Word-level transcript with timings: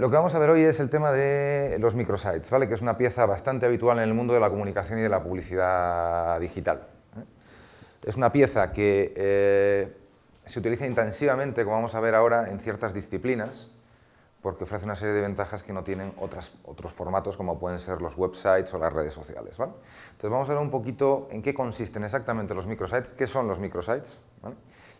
Lo 0.00 0.08
que 0.08 0.16
vamos 0.16 0.34
a 0.34 0.38
ver 0.38 0.48
hoy 0.48 0.62
es 0.62 0.80
el 0.80 0.88
tema 0.88 1.12
de 1.12 1.76
los 1.78 1.94
microsites, 1.94 2.48
¿vale? 2.48 2.66
que 2.66 2.72
es 2.72 2.80
una 2.80 2.96
pieza 2.96 3.26
bastante 3.26 3.66
habitual 3.66 3.98
en 3.98 4.04
el 4.04 4.14
mundo 4.14 4.32
de 4.32 4.40
la 4.40 4.48
comunicación 4.48 4.98
y 4.98 5.02
de 5.02 5.10
la 5.10 5.22
publicidad 5.22 6.40
digital. 6.40 6.88
¿eh? 7.18 7.24
Es 8.06 8.16
una 8.16 8.32
pieza 8.32 8.72
que 8.72 9.12
eh, 9.14 9.94
se 10.46 10.58
utiliza 10.58 10.86
intensivamente, 10.86 11.64
como 11.64 11.76
vamos 11.76 11.94
a 11.94 12.00
ver 12.00 12.14
ahora, 12.14 12.48
en 12.48 12.60
ciertas 12.60 12.94
disciplinas, 12.94 13.68
porque 14.40 14.64
ofrece 14.64 14.86
una 14.86 14.96
serie 14.96 15.12
de 15.12 15.20
ventajas 15.20 15.62
que 15.62 15.74
no 15.74 15.84
tienen 15.84 16.14
otras, 16.18 16.50
otros 16.64 16.94
formatos 16.94 17.36
como 17.36 17.58
pueden 17.58 17.78
ser 17.78 18.00
los 18.00 18.16
websites 18.16 18.72
o 18.72 18.78
las 18.78 18.94
redes 18.94 19.12
sociales. 19.12 19.58
Entonces 19.58 20.30
vamos 20.30 20.48
a 20.48 20.54
ver 20.54 20.62
un 20.62 20.70
poquito 20.70 21.28
en 21.30 21.42
qué 21.42 21.52
consisten 21.52 22.04
exactamente 22.04 22.54
los 22.54 22.66
microsites, 22.66 23.12
qué 23.12 23.26
son 23.26 23.46
los 23.46 23.58
microsites. 23.58 24.18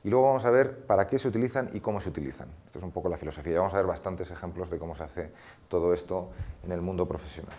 Y 0.03 0.09
luego 0.09 0.27
vamos 0.27 0.45
a 0.45 0.51
ver 0.51 0.87
para 0.87 1.07
qué 1.07 1.19
se 1.19 1.29
utilizan 1.29 1.71
y 1.73 1.81
cómo 1.81 2.01
se 2.01 2.09
utilizan. 2.09 2.49
Esto 2.65 2.79
es 2.79 2.85
un 2.85 2.91
poco 2.91 3.09
la 3.09 3.17
filosofía. 3.17 3.59
Vamos 3.59 3.75
a 3.75 3.77
ver 3.77 3.87
bastantes 3.87 4.31
ejemplos 4.31 4.71
de 4.71 4.79
cómo 4.79 4.95
se 4.95 5.03
hace 5.03 5.33
todo 5.69 5.93
esto 5.93 6.31
en 6.65 6.73
el 6.73 6.81
mundo 6.81 7.07
profesional. 7.07 7.55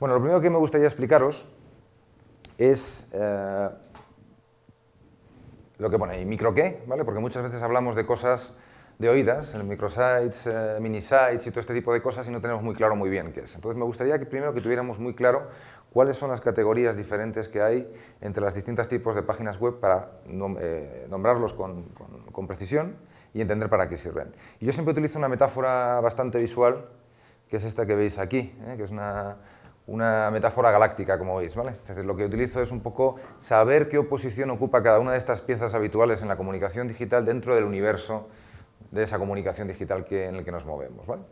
Bueno, 0.00 0.14
lo 0.14 0.20
primero 0.20 0.40
que 0.40 0.50
me 0.50 0.58
gustaría 0.58 0.86
explicaros 0.86 1.46
es 2.58 3.06
eh, 3.12 3.68
lo 5.78 5.90
que 5.90 5.98
pone 5.98 6.14
ahí, 6.14 6.24
micro 6.24 6.54
qué, 6.54 6.82
¿vale? 6.86 7.04
porque 7.04 7.20
muchas 7.20 7.42
veces 7.42 7.62
hablamos 7.62 7.94
de 7.94 8.06
cosas 8.06 8.52
de 9.02 9.08
oídas, 9.08 9.52
el 9.54 9.64
microsites, 9.64 10.46
eh, 10.46 10.78
minisites 10.80 11.44
y 11.44 11.50
todo 11.50 11.58
este 11.58 11.74
tipo 11.74 11.92
de 11.92 12.00
cosas 12.00 12.28
y 12.28 12.30
no 12.30 12.40
tenemos 12.40 12.62
muy 12.62 12.72
claro 12.72 12.94
muy 12.94 13.10
bien 13.10 13.32
qué 13.32 13.40
es. 13.40 13.54
Entonces 13.56 13.76
me 13.76 13.84
gustaría 13.84 14.16
que 14.16 14.26
primero 14.26 14.54
que 14.54 14.60
tuviéramos 14.60 15.00
muy 15.00 15.12
claro 15.12 15.48
cuáles 15.92 16.16
son 16.16 16.30
las 16.30 16.40
categorías 16.40 16.96
diferentes 16.96 17.48
que 17.48 17.60
hay 17.60 17.92
entre 18.20 18.44
los 18.44 18.54
distintos 18.54 18.86
tipos 18.86 19.16
de 19.16 19.24
páginas 19.24 19.58
web 19.58 19.80
para 19.80 20.12
eh, 20.60 21.08
nombrarlos 21.10 21.52
con, 21.52 22.46
precisión 22.46 22.94
y 23.34 23.40
entender 23.40 23.68
para 23.68 23.88
qué 23.88 23.96
sirven. 23.96 24.32
Y 24.60 24.66
yo 24.66 24.72
siempre 24.72 24.92
utilizo 24.92 25.18
una 25.18 25.28
metáfora 25.28 26.00
bastante 26.00 26.38
visual, 26.38 26.86
que 27.48 27.56
es 27.56 27.64
esta 27.64 27.84
que 27.84 27.96
veis 27.96 28.20
aquí, 28.20 28.54
¿eh? 28.68 28.74
que 28.76 28.84
es 28.84 28.92
una, 28.92 29.36
metáfora 30.30 30.70
galáctica, 30.70 31.18
como 31.18 31.38
veis. 31.38 31.56
¿vale? 31.56 31.74
lo 32.04 32.14
que 32.14 32.24
utilizo 32.24 32.62
es 32.62 32.70
un 32.70 32.82
poco 32.82 33.16
saber 33.38 33.88
qué 33.88 33.98
oposición 33.98 34.50
ocupa 34.50 34.80
cada 34.80 35.00
una 35.00 35.10
de 35.10 35.18
estas 35.18 35.42
piezas 35.42 35.74
habituales 35.74 36.22
en 36.22 36.28
la 36.28 36.36
comunicación 36.36 36.86
digital 36.86 37.26
dentro 37.26 37.56
del 37.56 37.64
universo 37.64 38.28
de 38.92 39.02
esa 39.02 39.18
comunicación 39.18 39.66
digital 39.66 40.04
que, 40.04 40.26
en 40.26 40.36
el 40.36 40.44
que 40.44 40.52
nos 40.52 40.64
movemos. 40.64 41.06
¿vale? 41.06 41.22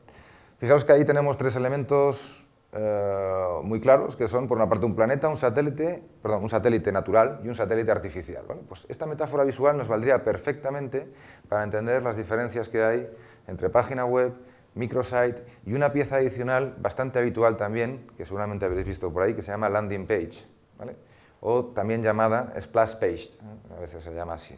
Que 0.59 0.93
ahí 0.93 1.05
tenemos 1.05 1.37
tres 1.37 1.55
elementos 1.55 2.45
eh, 2.73 3.61
muy 3.63 3.81
claros, 3.81 4.17
que 4.17 4.29
son 4.29 4.49
por 4.49 4.57
una 4.57 4.69
parte 4.69 4.87
un 4.87 4.95
planeta, 4.95 5.29
un 5.29 5.37
satélite, 5.37 6.03
perdón, 6.23 6.43
un 6.43 6.49
satélite 6.49 6.91
natural 6.93 7.41
y 7.45 7.49
un 7.49 7.55
satélite 7.55 7.91
artificial. 7.91 8.45
Pues 8.69 8.87
esta 8.89 9.07
metáfora 9.07 9.45
visual 9.45 9.77
nos 9.77 9.89
valdría 9.89 10.25
perfectamente 10.25 11.13
para 11.49 11.65
entender 11.65 12.03
las 12.03 12.17
diferencias 12.17 12.69
que 12.69 12.83
hay 12.83 13.11
entre 13.47 13.71
página 13.71 14.05
web, 14.05 14.33
microsite 14.75 15.45
y 15.67 15.73
una 15.73 15.93
pieza 15.93 16.17
adicional 16.17 16.77
bastante 16.79 17.19
habitual 17.19 17.57
también, 17.57 18.07
que 18.17 18.25
seguramente 18.25 18.67
habréis 18.67 18.87
visto 18.87 19.13
por 19.13 19.23
ahí, 19.23 19.35
que 19.35 19.43
se 19.43 19.51
llama 19.51 19.69
landing 19.69 20.07
page, 20.07 20.47
¿vale? 20.79 20.97
o 21.41 21.65
también 21.67 22.03
llamada 22.03 22.53
splash 22.61 22.95
page, 22.95 23.31
¿eh? 23.33 23.75
a 23.77 23.81
veces 23.81 24.05
se 24.05 24.15
llama 24.15 24.35
así. 24.35 24.57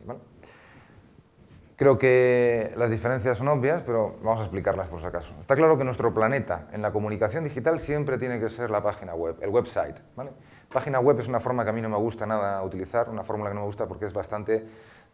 Creo 1.77 1.97
que 1.97 2.73
las 2.77 2.91
diferencias 2.91 3.39
son 3.39 3.49
obvias, 3.49 3.83
pero 3.83 4.17
vamos 4.23 4.41
a 4.41 4.45
explicarlas 4.45 4.89
por 4.89 5.01
si 5.01 5.07
acaso. 5.07 5.35
Está 5.41 5.57
claro 5.57 5.79
que 5.79 5.85
nuestro 5.85 6.13
planeta 6.13 6.69
en 6.73 6.83
la 6.83 6.93
comunicación 6.93 7.45
digital 7.45 7.81
siempre 7.81 8.19
tiene 8.19 8.39
que 8.39 8.51
ser 8.51 8.71
la 8.71 8.83
página 8.83 9.15
web, 9.15 9.37
el 9.41 9.49
website. 9.49 9.97
¿vale? 10.15 10.33
Página 10.71 11.01
web 11.01 11.19
es 11.21 11.29
una 11.29 11.41
forma 11.41 11.65
que 11.65 11.71
a 11.71 11.73
mí 11.73 11.81
no 11.81 11.89
me 11.89 11.97
gusta 11.97 12.27
nada 12.27 12.63
utilizar, 12.63 13.09
una 13.09 13.25
fórmula 13.25 13.51
que 13.51 13.55
no 13.55 13.63
me 13.63 13.67
gusta 13.67 13.89
porque 13.89 14.05
es 14.05 14.13
bastante, 14.13 14.67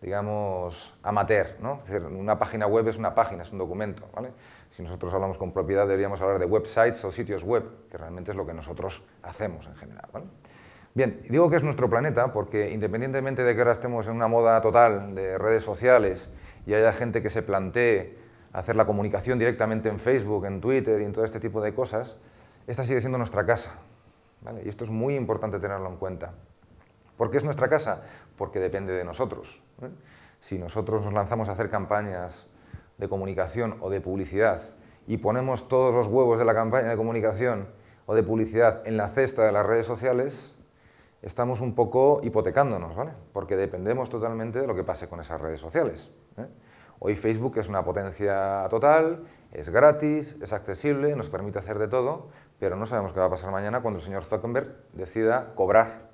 digamos, 0.02 0.94
amateur. 1.04 1.56
¿no? 1.60 1.80
Es 1.82 1.90
decir, 1.90 2.04
una 2.04 2.38
página 2.38 2.66
web 2.66 2.88
es 2.88 2.96
una 2.96 3.14
página, 3.14 3.44
es 3.44 3.52
un 3.52 3.58
documento. 3.58 4.08
¿vale? 4.12 4.32
Si 4.70 4.82
nosotros 4.82 5.14
hablamos 5.14 5.38
con 5.38 5.52
propiedad 5.52 5.86
deberíamos 5.86 6.20
hablar 6.20 6.40
de 6.40 6.46
websites 6.46 7.04
o 7.04 7.12
sitios 7.12 7.44
web, 7.44 7.88
que 7.88 7.96
realmente 7.96 8.32
es 8.32 8.36
lo 8.36 8.44
que 8.44 8.52
nosotros 8.52 9.04
hacemos 9.22 9.66
en 9.68 9.76
general. 9.76 10.08
¿vale? 10.12 10.26
Bien, 10.98 11.22
digo 11.28 11.48
que 11.48 11.54
es 11.54 11.62
nuestro 11.62 11.88
planeta 11.88 12.32
porque 12.32 12.72
independientemente 12.72 13.44
de 13.44 13.54
que 13.54 13.60
ahora 13.60 13.70
estemos 13.70 14.08
en 14.08 14.16
una 14.16 14.26
moda 14.26 14.60
total 14.60 15.14
de 15.14 15.38
redes 15.38 15.62
sociales 15.62 16.28
y 16.66 16.74
haya 16.74 16.92
gente 16.92 17.22
que 17.22 17.30
se 17.30 17.40
plantee 17.40 18.18
hacer 18.52 18.74
la 18.74 18.84
comunicación 18.84 19.38
directamente 19.38 19.88
en 19.88 20.00
Facebook, 20.00 20.46
en 20.46 20.60
Twitter 20.60 21.00
y 21.00 21.04
en 21.04 21.12
todo 21.12 21.24
este 21.24 21.38
tipo 21.38 21.60
de 21.60 21.72
cosas, 21.72 22.16
esta 22.66 22.82
sigue 22.82 22.98
siendo 22.98 23.16
nuestra 23.16 23.46
casa. 23.46 23.74
Y 24.64 24.68
esto 24.68 24.82
es 24.82 24.90
muy 24.90 25.14
importante 25.14 25.60
tenerlo 25.60 25.88
en 25.88 25.98
cuenta. 25.98 26.32
¿Por 27.16 27.30
qué 27.30 27.36
es 27.36 27.44
nuestra 27.44 27.68
casa? 27.68 28.02
Porque 28.36 28.58
depende 28.58 28.92
de 28.92 29.04
nosotros. 29.04 29.62
¿eh? 29.80 29.90
Si 30.40 30.58
nosotros 30.58 31.04
nos 31.04 31.14
lanzamos 31.14 31.48
a 31.48 31.52
hacer 31.52 31.70
campañas 31.70 32.48
de 32.96 33.08
comunicación 33.08 33.76
o 33.82 33.88
de 33.88 34.00
publicidad 34.00 34.60
y 35.06 35.18
ponemos 35.18 35.68
todos 35.68 35.94
los 35.94 36.08
huevos 36.08 36.40
de 36.40 36.44
la 36.44 36.54
campaña 36.54 36.88
de 36.88 36.96
comunicación 36.96 37.68
o 38.06 38.16
de 38.16 38.24
publicidad 38.24 38.84
en 38.84 38.96
la 38.96 39.06
cesta 39.06 39.44
de 39.44 39.52
las 39.52 39.64
redes 39.64 39.86
sociales, 39.86 40.56
estamos 41.22 41.60
un 41.60 41.74
poco 41.74 42.20
hipotecándonos, 42.22 42.96
¿vale? 42.96 43.12
Porque 43.32 43.56
dependemos 43.56 44.08
totalmente 44.08 44.60
de 44.60 44.66
lo 44.66 44.74
que 44.74 44.84
pase 44.84 45.08
con 45.08 45.20
esas 45.20 45.40
redes 45.40 45.60
sociales. 45.60 46.10
¿eh? 46.36 46.46
Hoy 47.00 47.16
Facebook 47.16 47.58
es 47.58 47.68
una 47.68 47.84
potencia 47.84 48.66
total, 48.70 49.24
es 49.52 49.68
gratis, 49.68 50.36
es 50.40 50.52
accesible, 50.52 51.14
nos 51.16 51.28
permite 51.28 51.58
hacer 51.58 51.78
de 51.78 51.88
todo, 51.88 52.28
pero 52.58 52.76
no 52.76 52.86
sabemos 52.86 53.12
qué 53.12 53.20
va 53.20 53.26
a 53.26 53.30
pasar 53.30 53.50
mañana 53.50 53.80
cuando 53.80 53.98
el 53.98 54.04
señor 54.04 54.24
Zuckerberg 54.24 54.74
decida 54.92 55.54
cobrar 55.54 56.10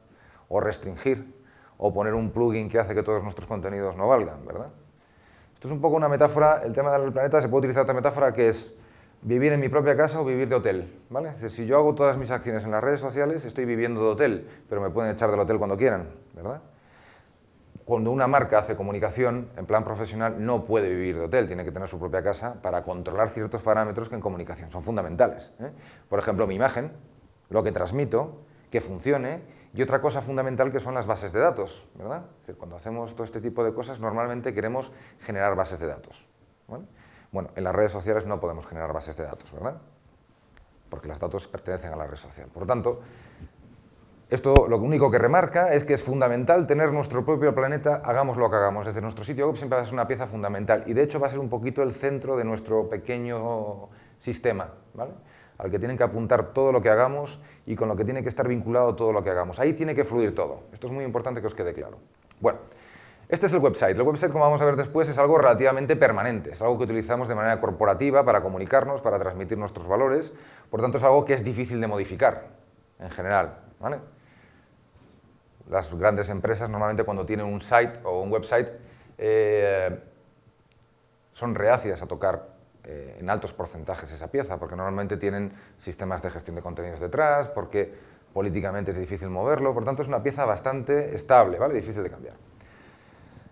o 0.48 0.60
restringir 0.60 1.34
o 1.78 1.92
poner 1.92 2.14
un 2.14 2.30
plugin 2.30 2.68
que 2.68 2.78
hace 2.78 2.94
que 2.94 3.02
todos 3.02 3.22
nuestros 3.22 3.46
contenidos 3.46 3.96
no 3.96 4.08
valgan, 4.08 4.44
¿verdad? 4.46 4.68
Esto 5.54 5.68
es 5.68 5.72
un 5.72 5.80
poco 5.80 5.96
una 5.96 6.08
metáfora, 6.08 6.62
el 6.64 6.72
tema 6.72 6.96
del 6.98 7.12
planeta 7.12 7.40
se 7.40 7.48
puede 7.48 7.60
utilizar 7.60 7.82
otra 7.82 7.94
metáfora 7.94 8.32
que 8.32 8.48
es 8.48 8.74
vivir 9.24 9.52
en 9.52 9.60
mi 9.60 9.68
propia 9.68 9.96
casa 9.96 10.20
o 10.20 10.24
vivir 10.24 10.48
de 10.48 10.54
hotel. 10.54 11.00
¿vale? 11.10 11.34
si 11.50 11.66
yo 11.66 11.76
hago 11.76 11.94
todas 11.94 12.16
mis 12.16 12.30
acciones 12.30 12.64
en 12.64 12.70
las 12.70 12.84
redes 12.84 13.00
sociales, 13.00 13.44
estoy 13.44 13.64
viviendo 13.64 14.00
de 14.00 14.06
hotel, 14.08 14.48
pero 14.68 14.80
me 14.80 14.90
pueden 14.90 15.12
echar 15.12 15.30
del 15.30 15.40
hotel 15.40 15.58
cuando 15.58 15.76
quieran. 15.76 16.10
¿verdad? 16.34 16.62
Cuando 17.84 18.10
una 18.12 18.26
marca 18.26 18.58
hace 18.58 18.76
comunicación 18.76 19.48
en 19.56 19.66
plan 19.66 19.84
profesional, 19.84 20.36
no 20.44 20.64
puede 20.64 20.88
vivir 20.88 21.16
de 21.16 21.24
hotel, 21.24 21.46
tiene 21.46 21.64
que 21.64 21.72
tener 21.72 21.88
su 21.88 21.98
propia 21.98 22.22
casa 22.22 22.62
para 22.62 22.82
controlar 22.82 23.30
ciertos 23.30 23.62
parámetros 23.62 24.08
que 24.08 24.14
en 24.14 24.20
comunicación 24.20 24.70
son 24.70 24.82
fundamentales. 24.82 25.52
¿eh? 25.58 25.72
Por 26.08 26.18
ejemplo, 26.18 26.46
mi 26.46 26.54
imagen, 26.54 26.92
lo 27.48 27.62
que 27.62 27.72
transmito, 27.72 28.42
que 28.70 28.80
funcione, 28.80 29.42
y 29.74 29.82
otra 29.82 30.00
cosa 30.00 30.22
fundamental 30.22 30.70
que 30.70 30.80
son 30.80 30.94
las 30.94 31.06
bases 31.06 31.32
de 31.32 31.40
datos. 31.40 31.86
¿verdad? 31.94 32.26
cuando 32.58 32.76
hacemos 32.76 33.14
todo 33.14 33.24
este 33.24 33.40
tipo 33.40 33.64
de 33.64 33.74
cosas, 33.74 34.00
normalmente 34.00 34.54
queremos 34.54 34.92
generar 35.20 35.56
bases 35.56 35.80
de 35.80 35.88
datos. 35.88 36.28
Bueno, 37.34 37.50
en 37.56 37.64
las 37.64 37.74
redes 37.74 37.90
sociales 37.90 38.26
no 38.26 38.38
podemos 38.38 38.64
generar 38.64 38.92
bases 38.92 39.16
de 39.16 39.24
datos, 39.24 39.50
¿verdad? 39.50 39.74
Porque 40.88 41.08
los 41.08 41.18
datos 41.18 41.48
pertenecen 41.48 41.92
a 41.92 41.96
la 41.96 42.06
red 42.06 42.16
social. 42.16 42.46
Por 42.46 42.62
lo 42.62 42.66
tanto, 42.68 43.00
esto 44.30 44.68
lo 44.68 44.78
único 44.78 45.10
que 45.10 45.18
remarca 45.18 45.74
es 45.74 45.82
que 45.82 45.94
es 45.94 46.02
fundamental 46.04 46.64
tener 46.68 46.92
nuestro 46.92 47.24
propio 47.24 47.52
planeta, 47.52 48.02
hagamos 48.04 48.36
lo 48.36 48.48
que 48.48 48.54
hagamos. 48.54 48.86
Desde 48.86 49.00
nuestro 49.00 49.24
sitio 49.24 49.48
web 49.48 49.56
siempre 49.56 49.76
va 49.76 49.82
a 49.82 49.84
ser 49.84 49.94
una 49.94 50.06
pieza 50.06 50.28
fundamental 50.28 50.84
y 50.86 50.92
de 50.92 51.02
hecho 51.02 51.18
va 51.18 51.26
a 51.26 51.30
ser 51.30 51.40
un 51.40 51.48
poquito 51.48 51.82
el 51.82 51.90
centro 51.90 52.36
de 52.36 52.44
nuestro 52.44 52.88
pequeño 52.88 53.88
sistema, 54.20 54.72
¿vale? 54.94 55.14
al 55.58 55.72
que 55.72 55.80
tienen 55.80 55.96
que 55.96 56.04
apuntar 56.04 56.52
todo 56.52 56.70
lo 56.70 56.82
que 56.82 56.88
hagamos 56.88 57.40
y 57.66 57.74
con 57.74 57.88
lo 57.88 57.96
que 57.96 58.04
tiene 58.04 58.22
que 58.22 58.28
estar 58.28 58.46
vinculado 58.46 58.94
todo 58.94 59.12
lo 59.12 59.24
que 59.24 59.30
hagamos. 59.30 59.58
Ahí 59.58 59.72
tiene 59.72 59.96
que 59.96 60.04
fluir 60.04 60.36
todo. 60.36 60.62
Esto 60.72 60.86
es 60.86 60.92
muy 60.92 61.04
importante 61.04 61.40
que 61.40 61.48
os 61.48 61.54
quede 61.56 61.74
claro. 61.74 61.98
Bueno, 62.40 62.60
este 63.28 63.46
es 63.46 63.52
el 63.52 63.60
website. 63.60 63.96
El 63.96 64.02
website, 64.02 64.30
como 64.30 64.44
vamos 64.44 64.60
a 64.60 64.64
ver 64.64 64.76
después, 64.76 65.08
es 65.08 65.18
algo 65.18 65.38
relativamente 65.38 65.96
permanente, 65.96 66.52
es 66.52 66.62
algo 66.62 66.78
que 66.78 66.84
utilizamos 66.84 67.28
de 67.28 67.34
manera 67.34 67.60
corporativa 67.60 68.24
para 68.24 68.42
comunicarnos, 68.42 69.00
para 69.00 69.18
transmitir 69.18 69.58
nuestros 69.58 69.86
valores, 69.86 70.32
por 70.70 70.80
tanto 70.80 70.98
es 70.98 71.04
algo 71.04 71.24
que 71.24 71.34
es 71.34 71.42
difícil 71.42 71.80
de 71.80 71.86
modificar, 71.86 72.48
en 72.98 73.10
general. 73.10 73.58
Las 75.68 75.94
grandes 75.94 76.28
empresas 76.28 76.68
normalmente 76.68 77.04
cuando 77.04 77.24
tienen 77.24 77.46
un 77.46 77.60
site 77.60 78.00
o 78.04 78.20
un 78.20 78.30
website 78.30 78.70
eh, 79.16 79.98
son 81.32 81.54
reacias 81.54 82.02
a 82.02 82.06
tocar 82.06 82.54
eh, 82.84 83.16
en 83.18 83.30
altos 83.30 83.52
porcentajes 83.54 84.12
esa 84.12 84.30
pieza, 84.30 84.58
porque 84.58 84.76
normalmente 84.76 85.16
tienen 85.16 85.52
sistemas 85.78 86.20
de 86.22 86.30
gestión 86.30 86.56
de 86.56 86.62
contenidos 86.62 87.00
detrás, 87.00 87.48
porque 87.48 87.92
políticamente 88.34 88.90
es 88.90 88.98
difícil 88.98 89.30
moverlo, 89.30 89.72
por 89.72 89.84
tanto 89.84 90.02
es 90.02 90.08
una 90.08 90.22
pieza 90.22 90.44
bastante 90.44 91.14
estable, 91.14 91.58
¿vale? 91.58 91.74
difícil 91.74 92.02
de 92.02 92.10
cambiar. 92.10 92.34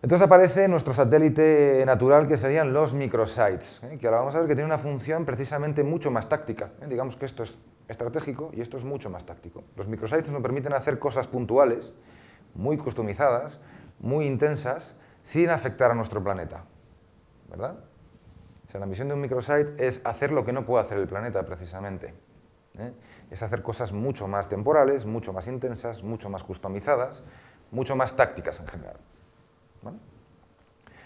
Entonces 0.03 0.27
aparece 0.27 0.67
nuestro 0.67 0.93
satélite 0.93 1.85
natural 1.87 2.27
que 2.27 2.37
serían 2.37 2.73
los 2.73 2.93
microsites, 2.93 3.81
¿eh? 3.85 3.99
que 4.01 4.09
ahora 4.09 4.19
vamos 4.19 4.35
a 4.35 4.41
ver 4.41 4.49
que 4.49 4.57
tiene 4.57 4.67
una 4.67 4.79
función 4.79 5.25
precisamente 5.25 5.85
mucho 5.85 6.11
más 6.11 6.29
táctica. 6.29 6.73
¿eh? 6.81 6.87
Digamos 6.89 7.17
que 7.17 7.25
esto 7.25 7.45
es 7.45 7.57
estratégico 7.87 8.51
y 8.53 8.63
esto 8.63 8.77
es 8.77 8.83
mucho 8.83 9.11
más 9.11 9.25
táctico. 9.25 9.63
Los 9.77 9.87
microsites 9.87 10.33
nos 10.33 10.43
permiten 10.43 10.73
hacer 10.73 10.99
cosas 10.99 11.29
puntuales, 11.29 11.93
muy 12.53 12.79
customizadas, 12.79 13.61
muy 14.01 14.27
intensas, 14.27 14.97
sin 15.23 15.51
afectar 15.51 15.93
a 15.93 15.95
nuestro 15.95 16.21
planeta. 16.21 16.65
¿Verdad? 17.49 17.77
O 18.67 18.71
sea, 18.73 18.81
la 18.81 18.87
misión 18.87 19.07
de 19.07 19.15
un 19.15 19.21
microsite 19.21 19.87
es 19.87 20.01
hacer 20.03 20.33
lo 20.33 20.45
que 20.45 20.53
no 20.53 20.67
puede 20.67 20.83
hacer 20.83 20.99
el 20.99 21.07
planeta 21.07 21.47
precisamente. 21.47 22.13
¿eh? 22.77 22.93
Es 23.31 23.45
hacer 23.45 23.63
cosas 23.63 23.93
mucho 23.93 24.27
más 24.27 24.49
temporales, 24.49 25.07
mucho 25.07 25.33
más 25.33 25.47
intensas, 25.47 26.03
mucho 26.03 26.29
más 26.29 26.43
customizadas, 26.43 27.23
mucho 27.71 27.95
más 27.95 28.17
tácticas 28.17 28.59
en 28.59 28.67
general. 28.67 28.97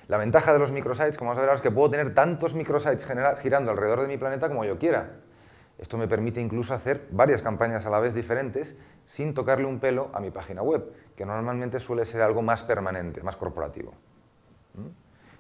La 0.09 0.19
ventaja 0.19 0.53
de 0.53 0.59
los 0.59 0.71
microsites, 0.71 1.19
como 1.19 1.31
vamos 1.31 1.39
a 1.39 1.41
ver 1.43 1.51
ahora, 1.51 1.57
es 1.57 1.63
que 1.63 1.71
puedo 1.71 1.91
tener 1.91 2.15
tantos 2.15 2.55
microsites 2.55 3.05
girando 3.41 3.71
alrededor 3.73 4.03
de 4.03 4.07
mi 4.07 4.19
planeta 4.19 4.49
como 4.49 4.65
yo 4.65 4.79
quiera. 4.79 5.17
Esto 5.79 5.99
me 5.99 6.09
permite 6.09 6.41
incluso 6.41 6.73
hacer 6.75 7.09
varias 7.11 7.43
campañas 7.43 7.85
a 7.87 7.91
la 7.91 8.01
vez 8.01 8.15
diferentes 8.15 8.77
sin 9.07 9.35
tocarle 9.35 9.67
un 9.67 9.79
pelo 9.79 10.11
a 10.15 10.21
mi 10.21 10.31
página 10.31 10.63
web, 10.63 10.93
que 11.17 11.27
normalmente 11.27 11.81
suele 11.81 12.05
ser 12.05 12.23
algo 12.23 12.41
más 12.41 12.63
permanente, 12.63 13.23
más 13.23 13.37
corporativo. 13.37 13.93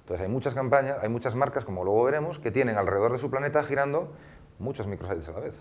Entonces 0.00 0.26
hay 0.26 0.30
muchas 0.30 0.54
campañas, 0.54 0.98
hay 1.02 1.08
muchas 1.08 1.34
marcas, 1.34 1.64
como 1.64 1.84
luego 1.84 2.04
veremos, 2.04 2.38
que 2.38 2.50
tienen 2.50 2.76
alrededor 2.76 3.12
de 3.12 3.18
su 3.18 3.30
planeta 3.30 3.62
girando 3.62 4.12
muchos 4.58 4.86
microsites 4.86 5.28
a 5.28 5.32
la 5.32 5.40
vez. 5.40 5.54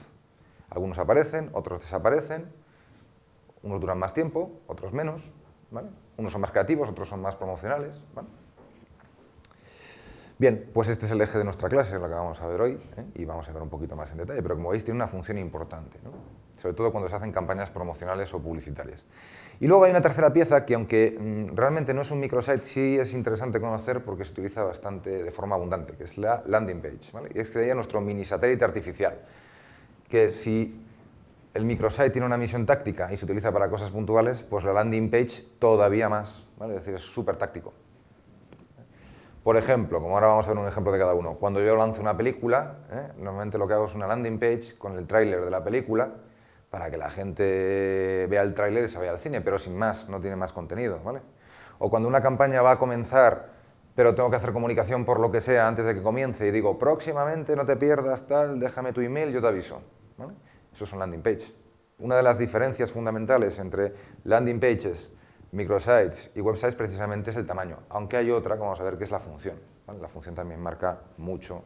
Algunos 0.69 0.99
aparecen, 0.99 1.49
otros 1.53 1.79
desaparecen, 1.79 2.51
unos 3.63 3.79
duran 3.79 3.97
más 3.97 4.13
tiempo, 4.13 4.51
otros 4.67 4.93
menos, 4.93 5.21
unos 6.17 6.31
son 6.31 6.41
más 6.41 6.51
creativos, 6.51 6.89
otros 6.89 7.09
son 7.09 7.21
más 7.21 7.35
promocionales. 7.35 8.01
Bien, 10.37 10.69
pues 10.73 10.89
este 10.89 11.05
es 11.05 11.11
el 11.13 11.21
eje 11.21 11.37
de 11.37 11.45
nuestra 11.45 11.69
clase, 11.69 11.97
lo 11.97 12.07
que 12.07 12.13
vamos 12.13 12.41
a 12.41 12.47
ver 12.47 12.59
hoy, 12.59 12.73
¿eh? 12.73 13.05
y 13.15 13.23
vamos 13.23 13.47
a 13.47 13.53
ver 13.53 13.61
un 13.61 13.69
poquito 13.69 13.95
más 13.95 14.11
en 14.11 14.17
detalle, 14.17 14.41
pero 14.41 14.55
como 14.55 14.69
veis 14.69 14.83
tiene 14.83 14.97
una 14.97 15.07
función 15.07 15.37
importante, 15.37 15.97
sobre 16.61 16.73
todo 16.73 16.91
cuando 16.91 17.09
se 17.09 17.15
hacen 17.15 17.31
campañas 17.31 17.69
promocionales 17.69 18.33
o 18.33 18.41
publicitarias. 18.41 19.05
Y 19.61 19.67
luego 19.67 19.85
hay 19.85 19.91
una 19.91 20.01
tercera 20.01 20.33
pieza 20.33 20.65
que, 20.65 20.75
aunque 20.75 21.17
mm, 21.17 21.55
realmente 21.55 21.93
no 21.93 22.01
es 22.01 22.11
un 22.11 22.19
microsite, 22.19 22.63
sí 22.63 22.97
es 22.99 23.13
interesante 23.13 23.61
conocer 23.61 24.03
porque 24.03 24.25
se 24.25 24.31
utiliza 24.31 24.61
bastante 24.63 25.23
de 25.23 25.31
forma 25.31 25.55
abundante, 25.55 25.93
que 25.95 26.03
es 26.03 26.17
la 26.17 26.43
landing 26.45 26.81
page, 26.81 27.11
y 27.33 27.39
es 27.39 27.47
que 27.47 27.53
sería 27.53 27.73
nuestro 27.73 28.01
mini 28.01 28.25
satélite 28.25 28.65
artificial, 28.65 29.17
que 30.09 30.31
si 30.31 30.84
el 31.55 31.63
microsite 31.63 32.09
tiene 32.09 32.25
una 32.25 32.37
misión 32.37 32.65
táctica 32.65 33.11
y 33.13 33.17
se 33.17 33.23
utiliza 33.23 33.51
para 33.51 33.69
cosas 33.69 33.89
puntuales, 33.89 34.43
pues 34.43 34.65
la 34.65 34.73
landing 34.73 35.09
page 35.09 35.47
todavía 35.57 36.09
más, 36.09 36.45
es 36.61 36.67
decir, 36.67 36.95
es 36.95 37.03
súper 37.03 37.37
táctico. 37.37 37.73
Por 39.41 39.55
ejemplo, 39.55 40.01
como 40.01 40.15
ahora 40.15 40.27
vamos 40.27 40.45
a 40.47 40.49
ver 40.49 40.57
un 40.57 40.67
ejemplo 40.67 40.91
de 40.91 40.99
cada 40.99 41.13
uno, 41.13 41.35
cuando 41.35 41.61
yo 41.61 41.77
lanzo 41.77 42.01
una 42.01 42.17
película, 42.17 42.79
¿eh? 42.91 43.13
normalmente 43.19 43.57
lo 43.57 43.67
que 43.67 43.73
hago 43.73 43.85
es 43.85 43.95
una 43.95 44.05
landing 44.05 44.37
page 44.37 44.77
con 44.77 44.97
el 44.97 45.07
tráiler 45.07 45.45
de 45.45 45.49
la 45.49 45.63
película 45.63 46.11
para 46.69 46.91
que 46.91 46.97
la 46.97 47.09
gente 47.09 48.27
vea 48.29 48.41
el 48.41 48.53
tráiler 48.53 48.83
y 48.83 48.89
se 48.89 48.97
vaya 48.97 49.11
al 49.11 49.19
cine, 49.19 49.39
pero 49.39 49.57
sin 49.57 49.77
más, 49.77 50.09
no 50.09 50.19
tiene 50.19 50.35
más 50.35 50.51
contenido, 50.51 50.99
¿vale? 51.05 51.21
O 51.79 51.89
cuando 51.89 52.09
una 52.09 52.21
campaña 52.21 52.61
va 52.63 52.71
a 52.71 52.79
comenzar, 52.79 53.51
pero 53.95 54.13
tengo 54.13 54.29
que 54.29 54.35
hacer 54.35 54.51
comunicación 54.51 55.05
por 55.05 55.21
lo 55.21 55.31
que 55.31 55.39
sea 55.39 55.69
antes 55.69 55.85
de 55.85 55.93
que 55.93 56.03
comience 56.03 56.45
y 56.45 56.51
digo, 56.51 56.77
próximamente 56.77 57.55
no 57.55 57.65
te 57.65 57.77
pierdas 57.77 58.27
tal, 58.27 58.59
déjame 58.59 58.91
tu 58.91 58.99
email, 58.99 59.31
yo 59.31 59.39
te 59.39 59.47
aviso, 59.47 59.81
¿vale? 60.17 60.33
Eso 60.75 60.85
son 60.85 60.99
landing 60.99 61.21
pages. 61.21 61.53
Una 61.99 62.17
de 62.17 62.23
las 62.23 62.37
diferencias 62.37 62.91
fundamentales 62.91 63.57
entre 63.59 63.93
landing 64.25 64.59
pages 64.59 65.09
microsites 65.53 66.31
y 66.35 66.41
websites 66.41 66.75
precisamente 66.75 67.29
es 67.29 67.37
el 67.37 67.47
tamaño, 67.47 67.79
aunque 67.87 68.17
hay 68.17 68.29
otra, 68.29 68.57
como 68.57 68.71
vamos 68.71 68.81
a 68.81 68.83
ver, 68.83 68.97
que 68.97 69.05
es 69.05 69.11
la 69.11 69.21
función. 69.21 69.57
La 70.01 70.09
función 70.09 70.35
también 70.35 70.59
marca 70.59 70.99
mucho 71.17 71.63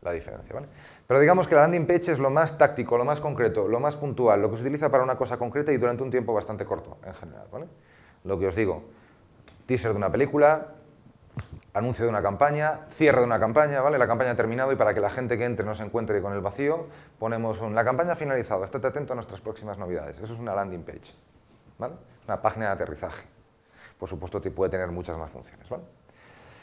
la 0.00 0.12
diferencia. 0.12 0.54
¿vale? 0.54 0.68
Pero 1.06 1.20
digamos 1.20 1.46
que 1.46 1.54
la 1.54 1.62
landing 1.62 1.86
page 1.86 2.12
es 2.12 2.18
lo 2.18 2.30
más 2.30 2.56
táctico, 2.56 2.96
lo 2.96 3.04
más 3.04 3.20
concreto, 3.20 3.68
lo 3.68 3.78
más 3.78 3.96
puntual, 3.96 4.40
lo 4.40 4.50
que 4.50 4.56
se 4.56 4.62
utiliza 4.62 4.90
para 4.90 5.04
una 5.04 5.16
cosa 5.16 5.36
concreta 5.36 5.70
y 5.70 5.76
durante 5.76 6.02
un 6.02 6.10
tiempo 6.10 6.32
bastante 6.32 6.64
corto 6.64 6.96
en 7.04 7.12
general. 7.12 7.46
Lo 8.24 8.38
que 8.38 8.46
os 8.46 8.54
digo, 8.54 8.84
teaser 9.66 9.90
de 9.90 9.98
una 9.98 10.10
película, 10.10 10.75
anuncio 11.76 12.06
de 12.06 12.08
una 12.08 12.22
campaña, 12.22 12.86
cierre 12.90 13.20
de 13.20 13.26
una 13.26 13.38
campaña, 13.38 13.82
¿vale? 13.82 13.98
La 13.98 14.06
campaña 14.06 14.30
ha 14.30 14.34
terminado 14.34 14.72
y 14.72 14.76
para 14.76 14.94
que 14.94 15.00
la 15.00 15.10
gente 15.10 15.36
que 15.36 15.44
entre 15.44 15.64
no 15.66 15.74
se 15.74 15.82
encuentre 15.84 16.22
con 16.22 16.32
el 16.32 16.40
vacío, 16.40 16.86
ponemos 17.18 17.60
la 17.70 17.84
campaña 17.84 18.12
ha 18.12 18.16
finalizado, 18.16 18.64
estate 18.64 18.86
atento 18.86 19.12
a 19.12 19.16
nuestras 19.16 19.42
próximas 19.42 19.76
novedades. 19.76 20.18
Eso 20.18 20.32
es 20.32 20.40
una 20.40 20.54
landing 20.54 20.84
page, 20.84 21.14
¿vale? 21.78 21.94
una 22.24 22.40
página 22.40 22.66
de 22.66 22.72
aterrizaje. 22.72 23.26
Por 23.98 24.08
supuesto, 24.08 24.40
puede 24.40 24.70
tener 24.70 24.88
muchas 24.88 25.18
más 25.18 25.30
funciones. 25.30 25.68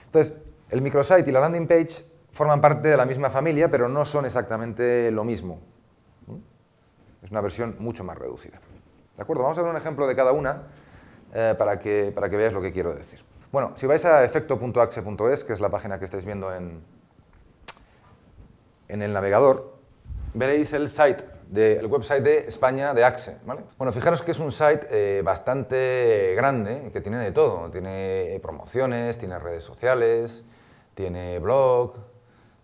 Entonces, 0.05 0.33
el 0.69 0.81
microsite 0.81 1.29
y 1.29 1.31
la 1.31 1.41
landing 1.41 1.67
page 1.67 2.03
forman 2.31 2.59
parte 2.59 2.89
de 2.89 2.97
la 2.97 3.05
misma 3.05 3.29
familia, 3.29 3.69
pero 3.69 3.87
no 3.87 4.05
son 4.05 4.25
exactamente 4.25 5.11
lo 5.11 5.23
mismo. 5.23 5.59
Es 7.21 7.29
una 7.29 7.41
versión 7.41 7.75
mucho 7.77 8.03
más 8.03 8.17
reducida. 8.17 8.59
¿De 9.15 9.21
acuerdo? 9.21 9.43
Vamos 9.43 9.57
a 9.59 9.61
ver 9.61 9.69
un 9.69 9.77
ejemplo 9.77 10.07
de 10.07 10.15
cada 10.15 10.31
una 10.31 10.63
eh, 11.33 11.53
para, 11.57 11.79
que, 11.79 12.11
para 12.13 12.29
que 12.29 12.37
veáis 12.37 12.53
lo 12.53 12.61
que 12.61 12.71
quiero 12.71 12.93
decir. 12.93 13.23
Bueno, 13.53 13.73
si 13.75 13.85
vais 13.85 14.03
a 14.03 14.23
efecto.axe.es, 14.23 15.43
que 15.43 15.53
es 15.53 15.59
la 15.59 15.69
página 15.69 15.99
que 15.99 16.05
estáis 16.05 16.25
viendo 16.25 16.51
en, 16.51 16.81
en 18.87 19.01
el 19.03 19.13
navegador, 19.13 19.75
veréis 20.33 20.73
el 20.73 20.89
site 20.89 21.23
del 21.49 21.85
website 21.85 22.23
de 22.23 22.37
España 22.47 22.95
de 22.95 23.03
Axe. 23.03 23.37
Bueno, 23.45 23.93
fijaros 23.93 24.23
que 24.23 24.31
es 24.31 24.39
un 24.39 24.51
site 24.51 24.87
eh, 24.89 25.21
bastante 25.23 26.33
grande, 26.35 26.89
que 26.91 26.99
tiene 26.99 27.19
de 27.19 27.31
todo. 27.31 27.69
Tiene 27.69 28.39
promociones, 28.41 29.19
tiene 29.19 29.37
redes 29.37 29.63
sociales, 29.63 30.43
tiene 30.95 31.37
blog, 31.37 31.93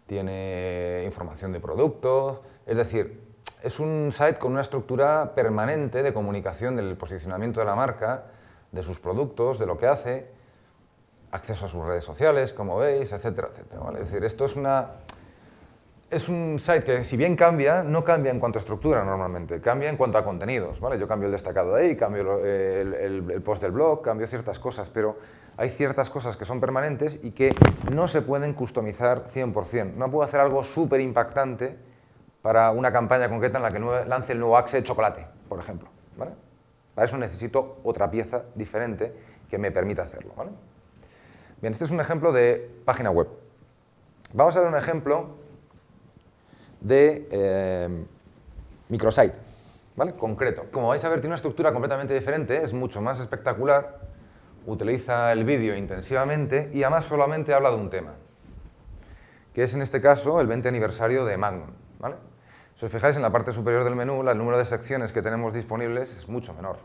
tiene 0.08 1.04
información 1.06 1.52
de 1.52 1.60
productos. 1.60 2.40
Es 2.66 2.78
decir, 2.78 3.22
es 3.62 3.80
un 3.80 4.12
site 4.12 4.40
con 4.40 4.54
una 4.54 4.62
estructura 4.62 5.36
permanente 5.36 6.02
de 6.02 6.14
comunicación 6.16 6.76
del 6.76 6.98
posicionamiento 6.98 7.60
de 7.60 7.68
la 7.68 7.76
marca, 7.76 8.24
de 8.72 8.82
sus 8.82 9.00
productos, 9.00 9.60
de 9.60 9.68
lo 9.68 9.78
que 9.78 9.86
hace, 9.86 10.39
acceso 11.32 11.66
a 11.66 11.68
sus 11.68 11.86
redes 11.86 12.04
sociales, 12.04 12.54
como 12.54 12.78
veis, 12.78 13.12
etcétera, 13.12 13.50
etcétera. 13.52 13.82
Es 13.94 14.12
decir, 14.12 14.24
esto 14.24 14.46
es 14.46 14.56
una 14.56 14.90
es 16.10 16.28
un 16.28 16.58
site 16.60 16.84
que 16.84 17.04
si 17.04 17.18
bien 17.18 17.36
cambia, 17.36 17.84
no 17.84 18.04
cambia 18.04 18.32
en 18.32 18.40
cuanto 18.40 18.58
a 18.58 18.62
estructura 18.62 19.04
normalmente, 19.04 19.62
cambia 19.62 19.90
en 19.90 19.98
cuanto 19.98 20.18
a 20.18 20.26
contenidos. 20.26 20.80
¿vale? 20.80 20.98
Yo 20.98 21.08
cambio 21.08 21.28
el 21.28 21.32
destacado 21.32 21.76
de 21.76 21.84
ahí, 21.84 21.96
cambio 21.96 22.44
el, 22.44 23.42
post 23.44 23.62
del 23.62 23.72
blog, 23.72 24.02
cambio 24.02 24.28
ciertas 24.28 24.60
cosas, 24.60 24.90
pero 24.90 25.18
hay 25.58 25.70
ciertas 25.70 26.10
cosas 26.10 26.36
que 26.36 26.46
son 26.46 26.60
permanentes 26.60 27.20
y 27.22 27.32
que 27.32 27.54
no 27.92 28.08
se 28.08 28.22
pueden 28.22 28.54
customizar 28.54 29.28
100%. 29.32 29.94
No 29.94 30.10
puedo 30.10 30.24
hacer 30.24 30.40
algo 30.40 30.64
súper 30.64 31.00
impactante 31.02 31.78
para 32.42 32.72
una 32.72 32.92
campaña 32.92 33.30
concreta 33.30 33.58
en 33.58 33.64
la 33.64 33.72
que 33.72 34.08
lance 34.08 34.32
el 34.32 34.40
nuevo 34.40 34.58
Axe 34.58 34.78
de 34.78 34.84
chocolate, 34.84 35.28
por 35.48 35.60
ejemplo. 35.60 35.90
¿vale? 36.18 36.32
Para 36.96 37.06
eso 37.06 37.18
necesito 37.18 37.82
otra 37.84 38.10
pieza 38.10 38.46
diferente 38.56 39.14
que 39.48 39.60
me 39.60 39.70
permita 39.72 40.04
hacerlo. 40.04 40.34
¿vale? 40.36 40.52
Bien, 41.62 41.74
este 41.74 41.84
es 41.84 41.92
un 41.92 42.00
ejemplo 42.00 42.32
de 42.32 42.72
página 42.86 43.12
web. 43.12 43.28
Vamos 44.34 44.56
a 44.56 44.60
ver 44.60 44.70
un 44.70 44.78
ejemplo 44.78 45.36
de 46.80 47.28
eh, 47.32 48.06
microsite, 48.88 49.38
¿vale? 49.98 50.16
Concreto. 50.16 50.68
Como 50.72 50.88
vais 50.88 51.04
a 51.04 51.10
ver, 51.10 51.20
tiene 51.20 51.32
una 51.32 51.36
estructura 51.36 51.74
completamente 51.74 52.14
diferente, 52.14 52.64
es 52.64 52.74
mucho 52.74 53.02
más 53.02 53.20
espectacular, 53.20 54.00
utiliza 54.68 55.34
el 55.34 55.44
vídeo 55.44 55.76
intensivamente 55.76 56.70
y 56.72 56.84
además 56.84 57.04
solamente 57.04 57.54
habla 57.54 57.72
de 57.72 57.76
un 57.76 57.90
tema, 57.90 58.14
que 59.54 59.64
es 59.64 59.74
en 59.74 59.82
este 59.82 60.00
caso 60.00 60.40
el 60.40 60.48
20 60.48 60.70
aniversario 60.70 61.26
de 61.26 61.36
Magnum, 61.36 61.72
¿vale? 62.00 62.16
Si 62.76 62.86
os 62.86 62.92
fijáis 62.92 63.18
en 63.18 63.22
la 63.22 63.34
parte 63.34 63.52
superior 63.52 63.84
del 63.84 63.98
menú, 63.98 64.22
el 64.26 64.38
número 64.38 64.58
de 64.58 64.64
secciones 64.64 65.12
que 65.12 65.22
tenemos 65.22 65.54
disponibles 65.54 66.16
es 66.16 66.30
mucho 66.30 66.54
menor. 66.54 66.78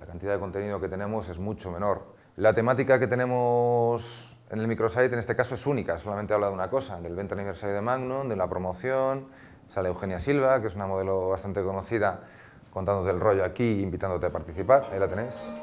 La 0.00 0.06
cantidad 0.06 0.32
de 0.32 0.38
contenido 0.38 0.80
que 0.80 0.88
tenemos 0.88 1.28
es 1.28 1.38
mucho 1.38 1.70
menor. 1.70 2.23
La 2.36 2.52
temática 2.52 2.98
que 2.98 3.06
tenemos 3.06 4.36
en 4.50 4.58
el 4.58 4.66
microsite 4.66 5.04
en 5.04 5.20
este 5.20 5.36
caso 5.36 5.54
es 5.54 5.68
única, 5.68 5.98
solamente 5.98 6.34
habla 6.34 6.48
de 6.48 6.54
una 6.54 6.68
cosa, 6.68 7.00
del 7.00 7.14
20 7.14 7.32
aniversario 7.32 7.76
de 7.76 7.80
Magnum, 7.80 8.28
de 8.28 8.34
la 8.34 8.48
promoción, 8.48 9.28
sale 9.68 9.88
Eugenia 9.88 10.18
Silva, 10.18 10.60
que 10.60 10.66
es 10.66 10.74
una 10.74 10.88
modelo 10.88 11.28
bastante 11.28 11.62
conocida, 11.62 12.22
contándote 12.72 13.12
el 13.12 13.20
rollo 13.20 13.44
aquí, 13.44 13.80
invitándote 13.80 14.26
a 14.26 14.30
participar, 14.30 14.84
ahí 14.92 14.98
la 14.98 15.06
tenéis. 15.06 15.54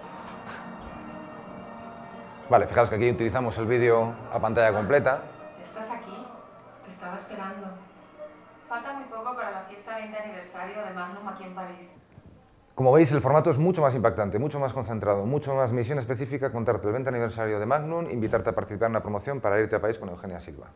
Vale, 2.50 2.68
fijaos 2.68 2.90
que 2.90 2.96
aquí 2.96 3.10
utilizamos 3.10 3.58
el 3.58 3.66
vídeo 3.66 4.16
a 4.32 4.40
pantalla 4.40 4.72
completa. 4.72 5.24
Estás 5.62 5.90
aquí, 5.90 6.25
te 6.86 6.90
estaba 6.90 7.18
esperando. 7.18 7.68
Falta 8.70 8.94
muy 8.94 9.10
poco 9.10 9.36
para 9.36 9.51
la 9.51 9.62
fiesta 9.63 9.98
20 9.98 10.18
aniversario 10.18 10.86
de 10.86 10.92
Magnum 10.92 11.28
aquí 11.28 11.44
en 11.44 11.54
París. 11.54 11.98
Como 12.75 12.94
veis, 12.94 13.12
el 13.12 13.22
formato 13.22 13.51
es 13.51 13.58
mucho 13.58 13.82
más 13.82 13.94
impactante, 13.96 14.40
mucho 14.40 14.60
más 14.60 14.74
concentrado, 14.74 15.25
mucho 15.25 15.54
más 15.56 15.74
misión 15.74 16.00
específica, 16.00 16.51
contarte 16.51 16.88
el 16.88 16.94
20 16.94 17.10
aniversario 17.10 17.60
de 17.60 17.66
Magnum, 17.66 18.10
invitarte 18.10 18.50
a 18.50 18.56
participar 18.56 18.88
en 18.88 18.92
una 18.92 19.01
promoción 19.01 19.42
para 19.42 19.60
irte 19.60 19.75
a 19.75 19.82
París 19.82 19.98
con 19.98 20.08
Eugenia 20.10 20.40
Silva. 20.40 20.68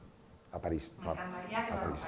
A 0.52 0.60
París. 0.60 0.92
Que 1.02 1.08
a 1.74 1.82
París. 1.82 2.06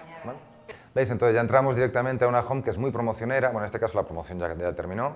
¿Veis? 0.93 1.09
Entonces 1.09 1.35
ya 1.35 1.41
entramos 1.41 1.75
directamente 1.75 2.25
a 2.25 2.27
una 2.27 2.41
home 2.41 2.63
que 2.63 2.69
es 2.69 2.77
muy 2.77 2.91
promocionera, 2.91 3.49
bueno, 3.49 3.61
en 3.61 3.65
este 3.65 3.79
caso 3.79 3.97
la 3.97 4.03
promoción 4.03 4.39
ya, 4.39 4.53
ya 4.55 4.73
terminó, 4.73 5.15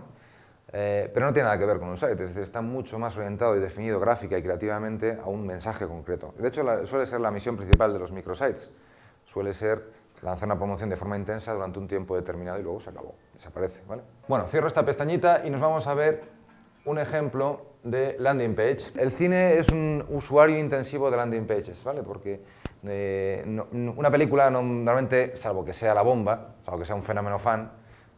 eh, 0.71 1.11
pero 1.13 1.25
no 1.25 1.33
tiene 1.33 1.47
nada 1.47 1.59
que 1.59 1.65
ver 1.65 1.79
con 1.79 1.89
un 1.89 1.97
site, 1.97 2.13
es 2.13 2.19
decir, 2.19 2.43
está 2.43 2.61
mucho 2.61 2.97
más 2.97 3.17
orientado 3.17 3.57
y 3.57 3.59
definido 3.59 3.99
gráfica 3.99 4.37
y 4.37 4.43
creativamente 4.43 5.19
a 5.21 5.27
un 5.27 5.45
mensaje 5.45 5.85
concreto. 5.85 6.33
De 6.37 6.47
hecho, 6.47 6.63
suele 6.87 7.05
ser 7.05 7.19
la 7.19 7.29
misión 7.29 7.57
principal 7.57 7.91
de 7.91 7.99
los 7.99 8.13
microsites, 8.13 8.71
suele 9.25 9.53
ser 9.53 10.00
lanzar 10.21 10.47
una 10.47 10.57
promoción 10.57 10.89
de 10.89 10.97
forma 10.97 11.15
intensa 11.15 11.53
durante 11.53 11.79
un 11.79 11.87
tiempo 11.87 12.15
determinado 12.15 12.59
y 12.59 12.63
luego 12.63 12.79
se 12.79 12.89
acabó, 12.89 13.15
desaparece. 13.33 13.81
¿vale? 13.87 14.03
Bueno, 14.27 14.47
cierro 14.47 14.67
esta 14.67 14.85
pestañita 14.85 15.41
y 15.45 15.49
nos 15.49 15.61
vamos 15.61 15.87
a 15.87 15.93
ver 15.93 16.23
un 16.85 16.99
ejemplo 16.99 17.71
de 17.83 18.15
landing 18.19 18.55
page. 18.55 18.91
El 18.99 19.11
cine 19.11 19.57
es 19.57 19.69
un 19.69 20.05
usuario 20.09 20.57
intensivo 20.57 21.09
de 21.09 21.17
landing 21.17 21.45
pages, 21.47 21.83
¿vale? 21.83 22.03
porque 22.03 22.41
eh, 22.83 23.43
una 23.71 24.11
película 24.11 24.49
normalmente, 24.49 25.35
salvo 25.35 25.63
que 25.63 25.73
sea 25.73 25.93
la 25.93 26.01
bomba, 26.01 26.55
salvo 26.61 26.79
que 26.79 26.85
sea 26.85 26.95
un 26.95 27.03
fenómeno 27.03 27.39
fan, 27.39 27.71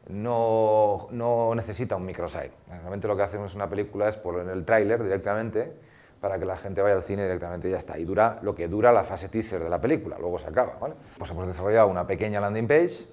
no, 0.10 1.08
no 1.12 1.56
necesita 1.56 1.96
un 1.96 2.06
microsite. 2.06 2.52
Normalmente 2.68 3.08
lo 3.08 3.16
que 3.16 3.24
hacemos 3.24 3.52
en 3.52 3.58
una 3.58 3.70
película 3.70 4.10
es 4.10 4.18
poner 4.18 4.48
el 4.50 4.66
tráiler 4.66 5.02
directamente, 5.02 5.74
para 6.24 6.40
que 6.40 6.46
la 6.46 6.56
gente 6.56 6.82
vaya 6.82 6.96
al 6.96 7.04
cine 7.04 7.24
directamente 7.24 7.68
y 7.68 7.72
ya 7.72 7.78
está. 7.78 8.00
Y 8.00 8.06
dura 8.06 8.40
lo 8.44 8.56
que 8.56 8.70
dura 8.70 8.94
la 8.94 9.04
fase 9.04 9.28
teaser 9.28 9.62
de 9.62 9.70
la 9.70 9.82
película, 9.82 10.16
luego 10.18 10.40
se 10.40 10.48
acaba. 10.48 10.80
Pues 11.18 11.30
hemos 11.30 11.46
desarrollado 11.46 11.90
una 11.90 12.08
pequeña 12.08 12.40
landing 12.40 12.66
page 12.66 13.06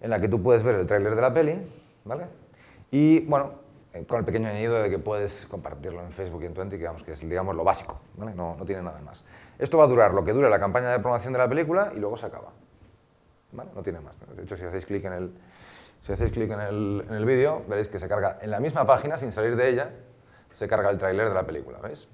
en 0.00 0.10
la 0.10 0.20
que 0.20 0.26
tú 0.26 0.42
puedes 0.42 0.64
ver 0.64 0.74
el 0.74 0.84
tráiler 0.84 1.14
de 1.14 1.22
la 1.22 1.32
peli, 1.32 1.64
¿vale? 2.04 2.26
Y, 2.90 3.20
bueno, 3.20 3.52
eh, 3.92 4.04
con 4.04 4.18
el 4.18 4.24
pequeño 4.24 4.48
añadido 4.48 4.82
de 4.82 4.90
que 4.90 4.98
puedes 4.98 5.46
compartirlo 5.46 6.02
en 6.02 6.10
Facebook 6.10 6.42
y 6.42 6.46
en 6.46 6.54
Twenty, 6.54 6.72
que, 6.72 6.78
digamos, 6.78 7.04
que 7.04 7.12
es 7.12 7.20
digamos, 7.20 7.54
lo 7.54 7.62
básico, 7.62 8.00
¿vale? 8.16 8.34
no, 8.34 8.56
no 8.56 8.64
tiene 8.64 8.82
nada 8.82 9.00
más. 9.00 9.22
Esto 9.60 9.78
va 9.78 9.84
a 9.84 9.86
durar 9.86 10.12
lo 10.12 10.24
que 10.24 10.32
dure 10.32 10.50
la 10.50 10.58
campaña 10.58 10.90
de 10.90 10.98
promoción 10.98 11.34
de 11.34 11.38
la 11.38 11.48
película 11.48 11.92
y 11.94 12.00
luego 12.00 12.16
se 12.16 12.26
acaba. 12.26 12.50
¿Vale? 13.52 13.70
No 13.76 13.82
tiene 13.84 14.00
más. 14.00 14.16
De 14.34 14.42
hecho, 14.42 14.56
si 14.56 14.64
hacéis 14.64 14.86
clic 14.86 15.04
en 15.04 15.12
el, 15.12 15.34
si 16.02 16.12
hacéis 16.12 16.32
clic 16.32 16.50
en 16.50 16.60
el, 16.60 17.04
en 17.08 17.14
el 17.14 17.24
vídeo, 17.26 17.62
veréis 17.68 17.86
que 17.86 18.00
se 18.00 18.08
carga 18.08 18.40
en 18.42 18.50
la 18.50 18.58
misma 18.58 18.84
página, 18.84 19.18
sin 19.18 19.30
salir 19.30 19.54
de 19.54 19.68
ella, 19.68 19.92
se 20.50 20.66
carga 20.66 20.90
el 20.90 20.98
tráiler 20.98 21.28
de 21.28 21.34
la 21.34 21.46
película, 21.46 21.78
¿veis? 21.78 22.08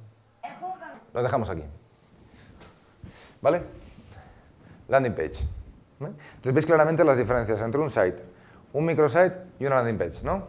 Lo 1.13 1.23
dejamos 1.23 1.51
aquí. 1.51 1.65
¿Vale? 3.41 3.63
Landing 4.89 5.15
page. 5.15 5.47
Entonces 6.01 6.53
veis 6.53 6.67
claramente 6.67 7.05
las 7.05 7.17
diferencias 7.17 7.61
entre 7.61 7.81
un 7.81 7.91
site, 7.91 8.23
un 8.73 8.85
microsite 8.85 9.39
y 9.59 9.67
una 9.67 9.77
landing 9.77 9.99
page, 9.99 10.23
¿no? 10.23 10.49